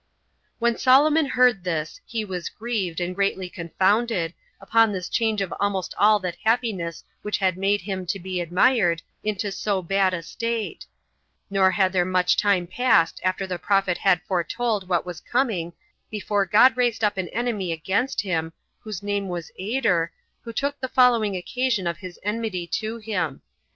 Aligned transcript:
6. 0.53 0.53
When 0.57 0.77
Solomon 0.79 1.27
heard 1.27 1.63
this 1.63 2.01
he 2.07 2.25
was 2.25 2.49
grieved, 2.49 2.99
and 2.99 3.13
greatly 3.13 3.47
confounded, 3.51 4.33
upon 4.59 4.91
this 4.91 5.07
change 5.07 5.41
of 5.41 5.53
almost 5.59 5.93
all 5.95 6.17
that 6.21 6.37
happiness 6.43 7.03
which 7.21 7.37
had 7.37 7.55
made 7.55 7.81
him 7.81 8.07
to 8.07 8.17
be 8.17 8.41
admired, 8.41 9.03
into 9.23 9.51
so 9.51 9.83
bad 9.83 10.15
a 10.15 10.23
state; 10.23 10.87
nor 11.51 11.69
had 11.69 11.93
there 11.93 12.03
much 12.03 12.35
time 12.35 12.65
passed 12.65 13.21
after 13.23 13.45
the 13.45 13.59
prophet 13.59 13.99
had 13.99 14.23
foretold 14.23 14.89
what 14.89 15.05
was 15.05 15.21
coming 15.21 15.71
before 16.09 16.47
God 16.47 16.75
raised 16.75 17.03
up 17.03 17.17
an 17.19 17.27
enemy 17.29 17.71
against 17.71 18.21
him, 18.21 18.53
whose 18.79 19.03
name 19.03 19.27
was 19.29 19.51
Ader, 19.59 20.11
who 20.41 20.51
took 20.51 20.79
the 20.79 20.89
following 20.89 21.37
occasion 21.37 21.85
of 21.85 21.99
his 21.99 22.17
enmity 22.23 22.65
to 22.81 22.97
him. 22.97 23.43